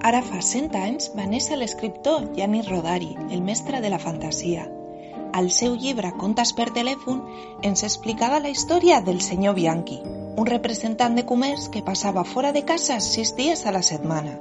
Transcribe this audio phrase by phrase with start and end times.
[0.00, 4.62] Ara fa 100 anys va néixer l'escriptor Gianni Rodari, el mestre de la fantasia.
[5.36, 7.20] Al seu llibre Contes per telèfon
[7.68, 9.98] ens explicava la història del senyor Bianchi,
[10.40, 14.38] un representant de comerç que passava fora de casa sis dies a la setmana.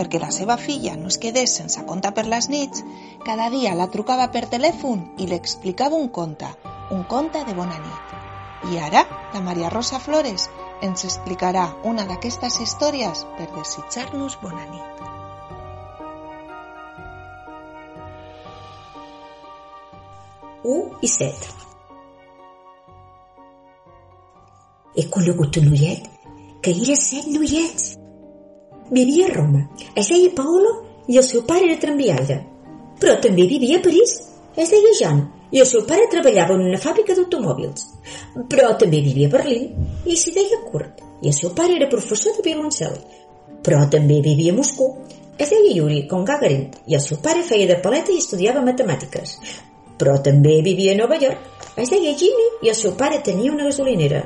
[0.00, 2.80] Perquè la seva filla no es quedés sense conte per les nits,
[3.26, 6.48] cada dia la trucava per telèfon i li explicava un conte,
[6.90, 8.18] un conte de bona nit.
[8.72, 9.04] I ara,
[9.34, 10.48] la Maria Rosa Flores
[10.86, 15.08] ens explicarà una d'aquestes històries per desitjar-nos bona nit.
[20.64, 21.48] U i set.
[24.96, 26.06] He conegut un noiet
[26.60, 27.96] que era set noiets.
[28.90, 29.66] Vivia a Roma.
[29.94, 30.72] Es deia Paolo
[31.08, 32.40] i el seu pare era tramviaire.
[33.00, 34.16] Però també vivia a París.
[34.56, 37.86] Es deia Jean i el seu pare treballava en una fàbrica d'automòbils.
[38.50, 39.70] Però també vivia a Berlín
[40.06, 42.94] i s'hi deia Kurt i el seu pare era professor de violoncel.
[43.64, 44.94] Però també vivia a Moscou.
[45.40, 49.36] Es deia Yuri, com Gagarin, i el seu pare feia de paleta i estudiava matemàtiques.
[50.00, 51.48] Però també vivia a Nova York.
[51.80, 54.22] Es deia Jimmy i el seu pare tenia una gasolinera.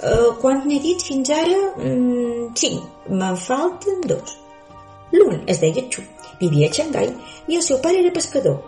[0.00, 1.58] Uh, quant n'he dit fins ara?
[1.76, 2.84] Mm, cinc.
[3.08, 4.36] Me'n falten dos.
[5.12, 6.04] L'un es deia Chu,
[6.40, 7.10] vivia a Xangai
[7.50, 8.60] i el seu pare era pescador.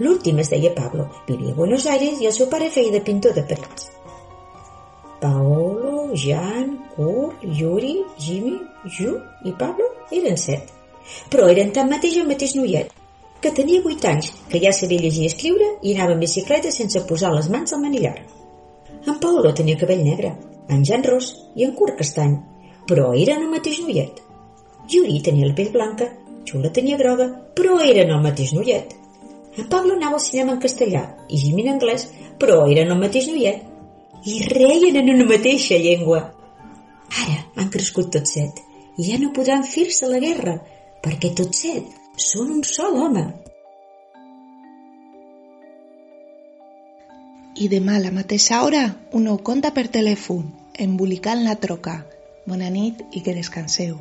[0.00, 3.34] L'últim es deia Pablo, vivia a Buenos Aires i el seu pare feia de pintor
[3.36, 3.90] de parets.
[5.20, 8.56] Paolo, Jan, Kurt, Yuri, Jimmy,
[8.96, 10.72] Ju i Pablo eren set.
[11.28, 12.94] Però eren tanmateix el mateix noiet,
[13.44, 17.04] que tenia vuit anys, que ja sabia llegir i escriure i anava en bicicleta sense
[17.08, 18.16] posar les mans al manillar.
[19.04, 20.32] En Paolo tenia cabell negre,
[20.72, 22.38] en Jan ros i en Kurt castany,
[22.88, 24.24] però eren el mateix noiet.
[24.88, 26.08] Yuri tenia la pell blanca,
[26.48, 28.96] Xula tenia groga, però eren el mateix noiet.
[29.58, 32.06] En Pablo anava al cinema en castellà i Jimmy en anglès,
[32.38, 33.66] però eren el mateix noiet.
[34.30, 36.20] I reien en una mateixa llengua.
[37.24, 38.60] Ara han crescut tots set
[39.00, 40.58] i ja no podran fer-se la guerra,
[41.02, 41.88] perquè tots set
[42.20, 43.24] són un sol home.
[47.60, 50.46] I demà a la mateixa hora, un nou conte per telèfon,
[50.78, 51.98] embolicant la troca.
[52.46, 53.98] Bona nit i que descanseu.